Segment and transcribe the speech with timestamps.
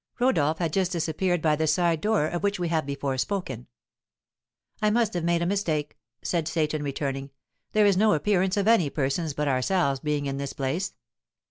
[0.17, 3.67] Rodolph had just disappeared by the side door, of which we have before spoken.
[4.81, 7.29] "I must have made a mistake," said Seyton, returning;
[7.73, 10.95] "there is no appearance of any persons but ourselves being in this place."